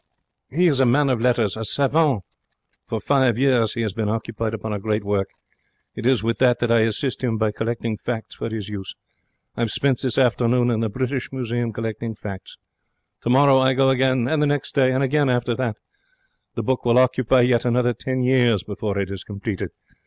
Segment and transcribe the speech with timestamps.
[0.49, 2.23] 'He is a man of letters, a savant.
[2.87, 5.29] For five years he has been occupied upon a great work.
[5.93, 8.95] It is with that that I assist him by collecting facts for 'is use.
[9.55, 12.57] I 'ave spent this afternoon in the British Museum collecting facts.
[13.21, 14.27] Tomorrow I go again.
[14.27, 14.91] And the next day.
[14.91, 15.77] And again after that.
[16.55, 19.69] The book will occupy yet another ten years before it is completed.